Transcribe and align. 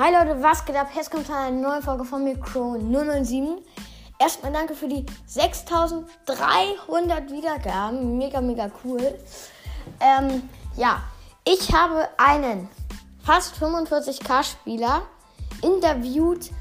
Hi 0.00 0.12
Leute, 0.12 0.40
was 0.40 0.64
geht 0.64 0.76
ab? 0.76 0.90
Jetzt 0.94 1.10
kommt 1.10 1.28
eine 1.28 1.60
neue 1.60 1.82
Folge 1.82 2.04
von 2.04 2.22
mir, 2.22 2.38
Crow 2.38 2.78
007. 2.78 3.58
Erstmal 4.20 4.52
danke 4.52 4.76
für 4.76 4.86
die 4.86 5.04
6300 5.26 7.32
Wiedergaben. 7.32 8.16
Mega, 8.16 8.40
mega 8.40 8.70
cool. 8.84 9.18
Ähm, 9.98 10.48
ja, 10.76 11.02
ich 11.44 11.74
habe 11.74 12.08
einen 12.16 12.68
fast 13.24 13.56
45k 13.56 15.00
interviewt 15.62 16.52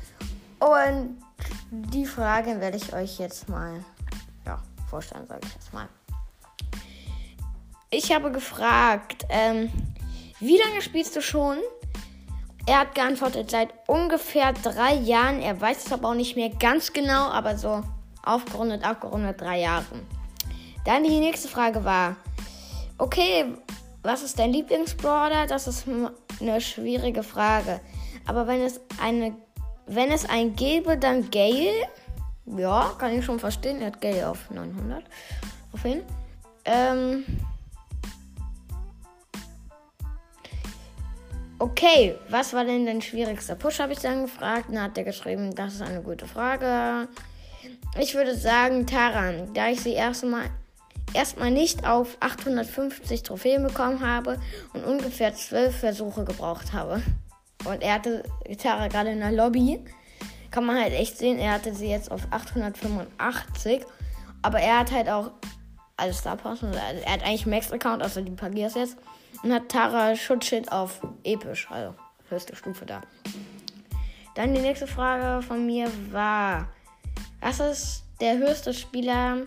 und 0.59 1.21
die 1.69 2.07
Frage 2.07 2.59
werde 2.59 2.77
ich 2.77 2.91
euch 2.91 3.19
jetzt 3.19 3.47
mal 3.49 3.85
ja, 4.47 4.57
vorstellen, 4.89 5.27
sage 5.27 5.41
ich 5.45 5.53
jetzt 5.53 5.71
mal. 5.75 5.87
Ich 7.91 8.11
habe 8.11 8.31
gefragt, 8.31 9.27
ähm, 9.29 9.71
wie 10.39 10.57
lange 10.57 10.81
spielst 10.81 11.15
du 11.15 11.21
schon? 11.21 11.59
Er 12.67 12.79
hat 12.79 12.95
geantwortet, 12.95 13.49
seit 13.49 13.69
ungefähr 13.87 14.51
drei 14.51 14.95
Jahren. 14.95 15.41
Er 15.41 15.59
weiß 15.59 15.85
es 15.85 15.93
aber 15.93 16.09
auch 16.09 16.13
nicht 16.13 16.35
mehr 16.35 16.49
ganz 16.49 16.91
genau, 16.91 17.29
aber 17.29 17.57
so 17.57 17.81
aufgerundet, 18.23 18.83
abgerundet 18.83 19.39
drei 19.39 19.61
Jahren. 19.61 20.05
Dann 20.83 21.05
die 21.05 21.19
nächste 21.19 21.47
Frage 21.47 21.85
war, 21.85 22.17
okay, 22.97 23.45
was 24.03 24.21
ist 24.21 24.37
dein 24.37 24.51
Lieblingsbrawler? 24.51 25.47
Das 25.47 25.67
ist 25.67 25.85
eine 26.41 26.59
schwierige 26.59 27.23
Frage. 27.23 27.79
Aber 28.25 28.47
wenn 28.47 28.61
es 28.61 28.81
eine, 29.01 29.33
wenn 29.85 30.11
es 30.11 30.29
ein 30.29 30.53
gäbe, 30.57 30.97
dann 30.97 31.31
Gale. 31.31 31.71
Ja, 32.45 32.91
kann 32.97 33.17
ich 33.17 33.23
schon 33.23 33.39
verstehen. 33.39 33.79
Er 33.79 33.87
hat 33.87 34.01
Gale 34.01 34.29
auf 34.29 34.49
900. 34.49 35.05
Auf 35.71 35.85
jeden. 35.85 36.03
Ähm, 36.65 37.23
Okay, 41.59 42.15
was 42.29 42.53
war 42.53 42.65
denn 42.65 42.85
dein 42.85 43.01
schwierigster 43.01 43.55
Push, 43.55 43.79
habe 43.79 43.93
ich 43.93 43.99
dann 43.99 44.23
gefragt. 44.23 44.65
Dann 44.69 44.81
hat 44.81 44.97
er 44.97 45.03
geschrieben, 45.03 45.55
das 45.55 45.75
ist 45.75 45.81
eine 45.81 46.01
gute 46.01 46.27
Frage. 46.27 47.07
Ich 47.99 48.13
würde 48.13 48.35
sagen, 48.35 48.85
Taran, 48.85 49.53
da 49.53 49.69
ich 49.69 49.81
sie 49.81 49.93
erstmal 49.93 50.43
erstmal 51.13 51.51
nicht 51.51 51.87
auf 51.87 52.17
850 52.19 53.23
Trophäen 53.23 53.63
bekommen 53.63 54.05
habe 54.05 54.39
und 54.73 54.83
ungefähr 54.83 55.33
12 55.33 55.75
Versuche 55.75 56.23
gebraucht 56.25 56.73
habe. 56.73 57.01
Und 57.65 57.81
er 57.81 57.95
hatte 57.95 58.23
Tara 58.61 58.87
gerade 58.87 59.11
in 59.11 59.19
der 59.19 59.31
Lobby. 59.31 59.83
Kann 60.51 60.65
man 60.65 60.79
halt 60.79 60.93
echt 60.93 61.17
sehen, 61.17 61.39
er 61.39 61.53
hatte 61.53 61.73
sie 61.73 61.89
jetzt 61.89 62.11
auf 62.11 62.21
885. 62.29 63.83
Aber 64.41 64.59
er 64.59 64.79
hat 64.79 64.91
halt 64.91 65.09
auch 65.09 65.31
alles 65.97 66.21
da 66.21 66.35
passen. 66.35 66.67
Also 66.67 67.01
er 67.01 67.13
hat 67.13 67.23
eigentlich 67.23 67.45
Max-Account, 67.45 68.03
außer 68.03 68.21
die 68.21 68.31
Pagiers 68.31 68.75
jetzt. 68.75 68.97
Und 69.43 69.53
hat 69.53 69.69
Tara 69.69 70.15
Schutzschild 70.15 70.71
auf 70.71 71.01
episch, 71.23 71.67
also 71.69 71.93
höchste 72.29 72.55
Stufe 72.55 72.85
da. 72.85 73.01
Dann 74.35 74.53
die 74.53 74.61
nächste 74.61 74.87
Frage 74.87 75.41
von 75.41 75.65
mir 75.65 75.91
war: 76.11 76.69
Was 77.41 77.59
ist 77.59 78.03
der 78.19 78.37
höchste 78.37 78.73
Spieler 78.73 79.43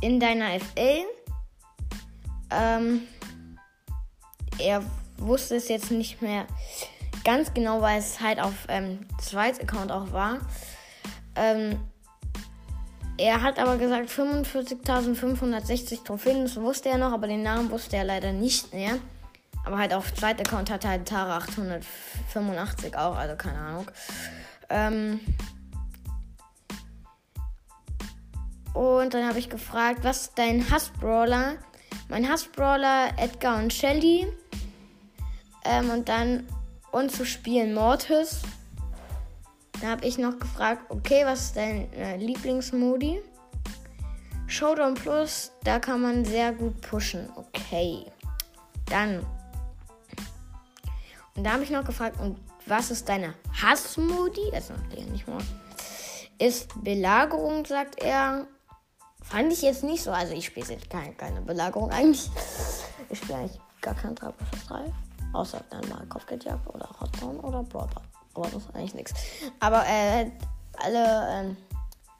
in 0.00 0.18
deiner 0.18 0.58
FL? 0.58 1.04
Ähm, 2.50 3.02
er 4.58 4.82
wusste 5.18 5.56
es 5.56 5.68
jetzt 5.68 5.90
nicht 5.90 6.20
mehr 6.20 6.46
ganz 7.24 7.52
genau, 7.54 7.80
weil 7.80 7.98
es 7.98 8.20
halt 8.20 8.40
auf 8.40 8.54
ähm, 8.68 9.06
Zweit 9.20 9.60
Account 9.60 9.92
auch 9.92 10.12
war. 10.12 10.38
Ähm, 11.36 11.78
er 13.20 13.42
hat 13.42 13.58
aber 13.58 13.76
gesagt 13.76 14.08
45.560 14.08 16.04
Trophäen, 16.04 16.42
das 16.42 16.56
wusste 16.56 16.88
er 16.88 16.98
noch, 16.98 17.12
aber 17.12 17.26
den 17.26 17.42
Namen 17.42 17.70
wusste 17.70 17.96
er 17.96 18.04
leider 18.04 18.32
nicht 18.32 18.72
mehr. 18.72 18.98
Aber 19.64 19.78
halt 19.78 19.92
auf 19.92 20.14
zweiter 20.14 20.40
Account 20.40 20.70
hat 20.70 20.84
er 20.84 20.90
halt 20.90 21.06
Tara 21.06 21.36
885 21.36 22.96
auch, 22.96 23.16
also 23.16 23.36
keine 23.36 23.58
Ahnung. 23.58 23.90
Ähm 24.70 25.20
und 28.72 29.12
dann 29.12 29.28
habe 29.28 29.38
ich 29.38 29.50
gefragt, 29.50 30.00
was 30.02 30.22
ist 30.22 30.38
dein 30.38 30.70
Hassbrawler? 30.70 31.56
Mein 32.08 32.26
Hassbrawler 32.26 33.10
Edgar 33.18 33.58
und 33.58 33.72
Shelly. 33.72 34.26
Ähm, 35.66 35.90
und 35.90 36.08
dann 36.08 36.46
und 36.90 37.12
zu 37.12 37.26
spielen 37.26 37.74
Mortis. 37.74 38.40
Da 39.80 39.88
habe 39.88 40.04
ich 40.04 40.18
noch 40.18 40.38
gefragt, 40.38 40.82
okay, 40.90 41.24
was 41.24 41.46
ist 41.46 41.56
dein 41.56 41.90
äh, 41.94 42.16
Lieblingsmodi? 42.16 43.22
Showdown 44.46 44.94
Plus, 44.94 45.52
da 45.64 45.78
kann 45.78 46.02
man 46.02 46.24
sehr 46.24 46.52
gut 46.52 46.80
pushen. 46.82 47.30
Okay. 47.36 48.04
Dann. 48.86 49.24
Und 51.34 51.44
da 51.44 51.52
habe 51.52 51.62
ich 51.62 51.70
noch 51.70 51.84
gefragt, 51.84 52.20
und 52.20 52.36
was 52.66 52.90
ist 52.90 53.08
deine 53.08 53.34
Hassmodi? 53.62 54.50
Also 54.52 54.74
nicht 55.10 55.26
mal. 55.26 55.38
Ist 56.38 56.68
Belagerung, 56.82 57.64
sagt 57.64 58.02
er. 58.02 58.46
Fand 59.22 59.52
ich 59.52 59.62
jetzt 59.62 59.84
nicht 59.84 60.02
so. 60.02 60.10
Also 60.10 60.34
ich 60.34 60.46
spiele 60.46 60.66
jetzt 60.66 60.90
keine, 60.90 61.14
keine 61.14 61.40
Belagerung 61.40 61.90
eigentlich. 61.90 62.28
Ich 63.08 63.18
spiele 63.18 63.38
eigentlich 63.38 63.60
gar 63.80 63.94
kein 63.94 64.14
3 64.14 64.32
3. 64.68 64.92
Außer 65.32 65.62
dann 65.70 65.88
mal 65.88 66.04
Kopfgeldjagd 66.06 66.66
oder 66.68 66.88
Hotzone 67.00 67.40
oder 67.40 67.62
Brawler 67.62 68.02
aber 68.40 68.50
das 68.50 68.64
ist 68.64 68.74
eigentlich 68.74 68.94
nichts. 68.94 69.14
Aber 69.60 69.84
äh, 69.86 70.30
alle 70.82 71.28
ähm, 71.30 71.56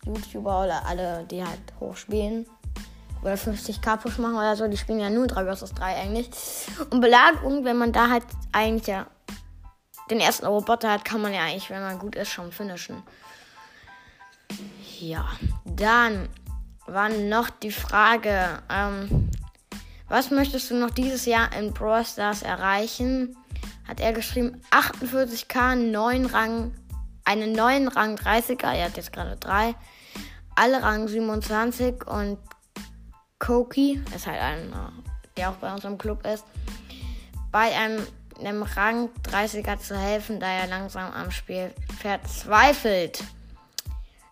YouTuber 0.05 0.65
oder 0.65 0.87
alle, 0.87 1.25
die 1.25 1.45
halt 1.45 1.61
hochspielen 1.79 2.47
oder 3.23 3.35
50k 3.35 3.97
Push 3.99 4.19
machen 4.19 4.37
oder 4.37 4.57
so, 4.57 4.67
die 4.67 4.77
spielen 4.77 5.01
ja 5.01 5.11
nur 5.11 5.27
3 5.27 5.55
vs 5.55 5.75
3 5.75 5.97
eigentlich. 5.97 6.31
Und 6.91 7.01
Belagerung, 7.01 7.65
wenn 7.65 7.77
man 7.77 7.93
da 7.93 8.09
halt 8.09 8.25
eigentlich 8.53 8.87
ja 8.87 9.07
den 10.11 10.21
ersten 10.21 10.47
Roboter 10.47 10.91
hat, 10.91 11.05
kann 11.05 11.23
man 11.23 11.33
ja 11.33 11.43
eigentlich, 11.43 11.71
wenn 11.71 11.83
man 11.83 11.99
gut 11.99 12.17
ist, 12.17 12.31
schon 12.31 12.51
finishen. 12.51 13.03
Ja, 14.99 15.29
dann 15.65 16.29
war 16.87 17.09
noch 17.09 17.51
die 17.51 17.71
Frage, 17.71 18.61
ähm, 18.69 19.31
was 20.09 20.31
möchtest 20.31 20.71
du 20.71 20.75
noch 20.75 20.91
dieses 20.91 21.27
Jahr 21.27 21.53
in 21.57 21.73
Brawl 21.73 22.05
Stars 22.05 22.43
erreichen? 22.43 23.37
Hat 23.91 23.99
er 23.99 24.13
geschrieben 24.13 24.63
48k, 24.71 25.75
9 25.75 26.27
Rang, 26.27 26.73
einen 27.25 27.53
neuen 27.53 27.89
Rang 27.89 28.15
30er, 28.15 28.73
er 28.73 28.85
hat 28.85 28.97
jetzt 28.97 29.13
gerade 29.13 29.37
3, 29.37 29.75
alle 30.55 30.81
Rang 30.81 31.09
27 31.09 32.07
und 32.07 32.39
Koki, 33.41 34.01
ist 34.15 34.29
halt 34.29 34.41
einer, 34.41 34.93
der 35.37 35.51
auch 35.51 35.57
bei 35.57 35.75
uns 35.75 35.85
im 35.85 35.99
Club 35.99 36.25
ist, 36.25 36.45
bei 37.51 37.77
einem, 37.77 38.07
einem 38.39 38.63
Rang 38.63 39.09
30er 39.25 39.81
zu 39.81 39.99
helfen, 39.99 40.39
da 40.39 40.47
er 40.47 40.69
langsam 40.69 41.13
am 41.13 41.33
Spiel 41.33 41.75
verzweifelt. 42.01 43.25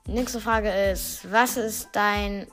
Nächste 0.07 0.41
Frage 0.41 0.71
ist, 0.71 1.31
was 1.33 1.57
ist 1.57 1.89
dein 1.93 2.47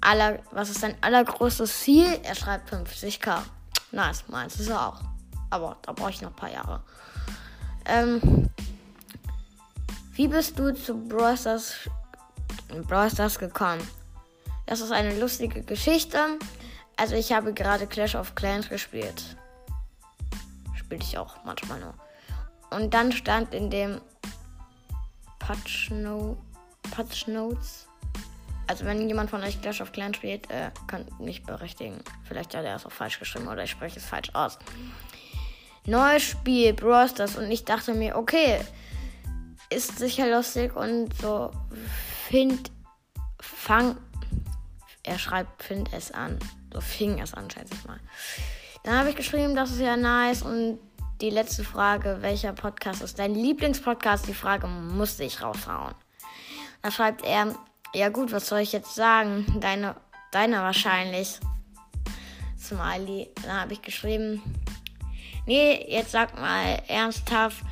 aller, 0.00 0.38
was 0.52 0.70
ist 0.70 0.82
dein 0.82 0.96
allergrößtes 1.02 1.82
Ziel? 1.82 2.18
Er 2.22 2.34
schreibt 2.34 2.72
50k. 2.72 3.42
Nice, 3.92 4.24
meins 4.28 4.58
ist 4.58 4.70
er 4.70 4.88
auch. 4.88 5.13
Aber 5.54 5.76
da 5.82 5.92
brauche 5.92 6.10
ich 6.10 6.20
noch 6.20 6.30
ein 6.30 6.34
paar 6.34 6.50
Jahre. 6.50 6.80
Ähm, 7.86 8.50
wie 10.14 10.26
bist 10.26 10.58
du 10.58 10.74
zu 10.74 10.96
Brawl 10.96 11.36
Stars, 11.36 11.88
Brawl 12.88 13.08
Stars 13.08 13.38
gekommen? 13.38 13.80
Das 14.66 14.80
ist 14.80 14.90
eine 14.90 15.16
lustige 15.16 15.62
Geschichte. 15.62 16.18
Also 16.96 17.14
ich 17.14 17.32
habe 17.32 17.52
gerade 17.52 17.86
Clash 17.86 18.16
of 18.16 18.34
Clans 18.34 18.68
gespielt. 18.68 19.36
Spiele 20.74 21.02
ich 21.02 21.16
auch 21.18 21.36
manchmal 21.44 21.78
nur. 21.78 21.94
Und 22.70 22.92
dann 22.92 23.12
stand 23.12 23.54
in 23.54 23.70
dem 23.70 24.00
Patch, 25.38 25.92
no 25.92 26.36
Patch 26.90 27.28
Notes. 27.28 27.86
Also 28.66 28.86
wenn 28.86 29.06
jemand 29.06 29.30
von 29.30 29.40
euch 29.44 29.62
Clash 29.62 29.80
of 29.80 29.92
Clans 29.92 30.16
spielt, 30.16 30.50
äh, 30.50 30.72
könnt 30.88 31.20
mich 31.20 31.44
berechtigen. 31.44 32.02
Vielleicht 32.24 32.56
hat 32.56 32.64
er 32.64 32.74
es 32.74 32.84
auch 32.84 32.90
falsch 32.90 33.20
geschrieben 33.20 33.46
oder 33.46 33.62
ich 33.62 33.70
spreche 33.70 34.00
es 34.00 34.04
falsch 34.04 34.30
aus 34.32 34.58
neues 35.86 36.22
Spiel, 36.22 36.72
Brawl 36.72 37.08
Stars. 37.08 37.36
Und 37.36 37.50
ich 37.50 37.64
dachte 37.64 37.94
mir, 37.94 38.16
okay, 38.16 38.60
ist 39.70 39.98
sicher 39.98 40.30
lustig 40.30 40.74
und 40.76 41.14
so, 41.20 41.50
find, 42.28 42.70
fang, 43.40 43.96
er 45.02 45.18
schreibt, 45.18 45.62
find 45.62 45.92
es 45.92 46.10
an. 46.10 46.38
So 46.72 46.80
fing 46.80 47.20
es 47.20 47.34
an, 47.34 47.50
schätze 47.50 47.74
ich 47.74 47.84
mal. 47.84 48.00
Dann 48.82 48.98
habe 48.98 49.10
ich 49.10 49.16
geschrieben, 49.16 49.54
das 49.54 49.70
ist 49.70 49.80
ja 49.80 49.96
nice 49.96 50.42
und 50.42 50.78
die 51.20 51.30
letzte 51.30 51.64
Frage, 51.64 52.18
welcher 52.20 52.52
Podcast 52.52 53.02
ist 53.02 53.18
dein 53.18 53.34
Lieblingspodcast? 53.34 54.26
Die 54.26 54.34
Frage 54.34 54.66
musste 54.66 55.24
ich 55.24 55.40
raushauen. 55.40 55.94
Da 56.82 56.90
schreibt 56.90 57.24
er, 57.24 57.54
ja 57.94 58.08
gut, 58.08 58.32
was 58.32 58.48
soll 58.48 58.60
ich 58.60 58.72
jetzt 58.72 58.94
sagen? 58.94 59.46
Deine, 59.60 59.94
deine 60.32 60.58
wahrscheinlich. 60.58 61.38
Smiley. 62.58 63.30
Dann 63.42 63.60
habe 63.60 63.72
ich 63.74 63.82
geschrieben, 63.82 64.42
Nee, 65.46 65.86
jetzt 65.88 66.12
sag 66.12 66.38
mal 66.38 66.82
ernsthaft, 66.88 67.62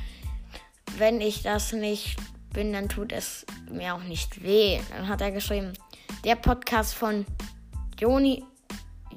wenn 0.97 1.21
ich 1.21 1.41
das 1.41 1.73
nicht 1.73 2.17
bin, 2.53 2.71
dann 2.71 2.87
tut 2.87 3.11
es 3.11 3.45
mir 3.69 3.95
auch 3.95 4.03
nicht 4.03 4.43
weh. 4.43 4.79
Dann 4.91 5.07
hat 5.07 5.21
er 5.21 5.31
geschrieben, 5.31 5.73
der 6.23 6.35
Podcast 6.35 6.93
von 6.93 7.25
Joni, 7.99 8.43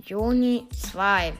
Joni 0.07 0.67
2. 0.73 1.35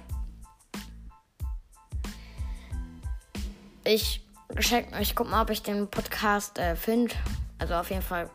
Ich 3.85 4.21
geschenkt. 4.49 4.93
Ich 5.01 5.15
guck 5.15 5.31
mal, 5.31 5.43
ob 5.43 5.51
ich 5.51 5.63
den 5.63 5.89
Podcast 5.89 6.59
äh, 6.59 6.77
finde. 6.77 7.15
Also 7.59 7.75
auf 7.75 7.91
jeden 7.91 8.03
Fall 8.03 8.29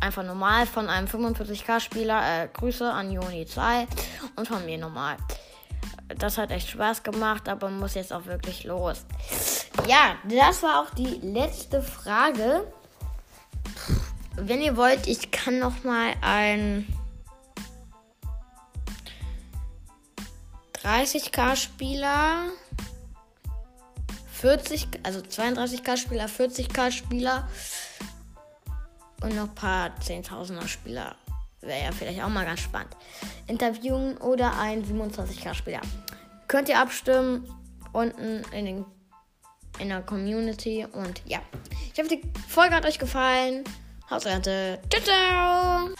einfach 0.00 0.22
normal 0.22 0.66
von 0.66 0.88
einem 0.88 1.06
45k-Spieler. 1.08 2.44
Äh, 2.44 2.48
Grüße 2.52 2.90
an 2.90 3.10
Juni 3.10 3.46
2 3.46 3.86
und 4.36 4.48
von 4.48 4.64
mir 4.64 4.78
normal. 4.78 5.16
Das 6.18 6.38
hat 6.38 6.50
echt 6.50 6.68
Spaß 6.70 7.02
gemacht, 7.02 7.48
aber 7.48 7.70
muss 7.70 7.94
jetzt 7.94 8.12
auch 8.12 8.26
wirklich 8.26 8.64
los. 8.64 9.04
Ja, 9.86 10.16
das 10.24 10.62
war 10.62 10.82
auch 10.82 10.90
die 10.94 11.20
letzte 11.22 11.82
Frage. 11.82 12.66
Wenn 14.36 14.60
ihr 14.60 14.76
wollt, 14.76 15.06
ich 15.06 15.30
kann 15.30 15.58
noch 15.58 15.84
mal 15.84 16.14
ein 16.22 16.86
30k 20.82 21.56
Spieler 21.56 22.46
40, 24.32 25.00
also 25.02 25.20
32k 25.20 25.96
Spieler, 25.98 26.26
40k 26.26 26.90
Spieler 26.90 27.48
und 29.22 29.36
noch 29.36 29.44
ein 29.48 29.54
paar 29.54 29.90
10.000er 30.00 30.66
Spieler. 30.66 31.14
Wäre 31.62 31.84
ja 31.84 31.92
vielleicht 31.92 32.22
auch 32.22 32.28
mal 32.28 32.44
ganz 32.44 32.60
spannend. 32.60 32.96
Interviewen 33.46 34.16
oder 34.18 34.58
ein 34.58 34.84
27k 34.84 35.54
Spieler. 35.54 35.80
Könnt 36.48 36.68
ihr 36.68 36.78
abstimmen 36.78 37.48
unten 37.92 38.42
in, 38.52 38.64
den, 38.64 38.84
in 39.78 39.88
der 39.90 40.02
Community. 40.02 40.86
Und 40.90 41.22
ja, 41.26 41.40
ich 41.92 41.98
hoffe, 41.98 42.08
die 42.08 42.22
Folge 42.48 42.74
hat 42.74 42.86
euch 42.86 42.98
gefallen. 42.98 43.64
Haut 44.10 44.26
rein. 44.26 44.42
Ciao, 44.42 45.02
ciao. 45.02 45.94